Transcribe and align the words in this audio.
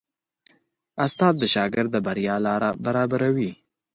استاد 1.05 1.33
د 1.39 1.43
شاګرد 1.53 1.89
د 1.93 1.95
بریا 2.05 2.35
لاره 2.45 2.69
برابروي. 2.85 3.51